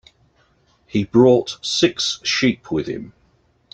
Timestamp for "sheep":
2.23-2.71